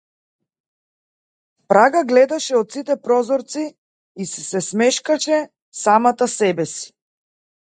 [1.73, 5.39] Прага гледаше од сите прозорци и си се смешкаше
[5.83, 6.91] самата себеси.